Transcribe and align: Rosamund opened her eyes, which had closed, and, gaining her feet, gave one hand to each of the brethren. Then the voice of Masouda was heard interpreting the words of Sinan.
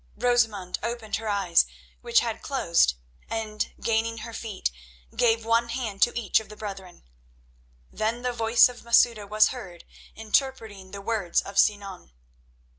Rosamund 0.17 0.79
opened 0.81 1.17
her 1.17 1.29
eyes, 1.29 1.67
which 2.01 2.21
had 2.21 2.41
closed, 2.41 2.95
and, 3.29 3.71
gaining 3.79 4.17
her 4.25 4.33
feet, 4.33 4.71
gave 5.15 5.45
one 5.45 5.69
hand 5.69 6.01
to 6.01 6.19
each 6.19 6.39
of 6.39 6.49
the 6.49 6.57
brethren. 6.57 7.03
Then 7.91 8.23
the 8.23 8.33
voice 8.33 8.67
of 8.67 8.81
Masouda 8.81 9.27
was 9.27 9.49
heard 9.49 9.85
interpreting 10.15 10.89
the 10.89 11.01
words 11.01 11.39
of 11.39 11.59
Sinan. 11.59 12.13